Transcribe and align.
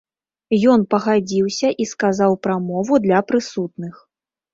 Ён 0.75 0.85
пагадзіўся 0.93 1.67
і 1.85 1.87
сказаў 1.91 2.31
прамову 2.47 2.99
для 3.05 3.19
прысутных. 3.33 3.93